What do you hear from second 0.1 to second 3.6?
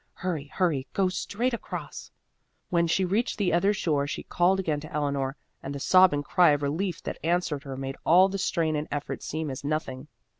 Hurry, hurry, go straight across." When she reached the